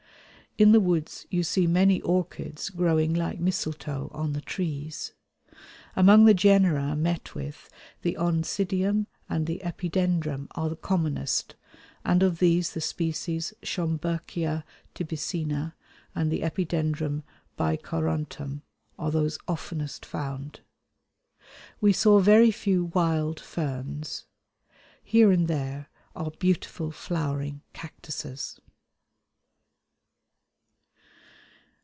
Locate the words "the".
0.73-0.81, 4.33-4.41, 6.25-6.33, 8.01-8.17, 10.67-10.75, 12.73-12.81, 16.29-16.41